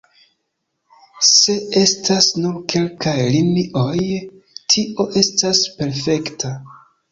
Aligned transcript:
Se 1.31 1.57
estas 1.81 2.29
nur 2.45 2.57
kelkaj 2.73 3.15
linioj, 3.35 4.09
tio 4.77 5.09
estas 5.25 5.65
perfekta. 5.79 6.55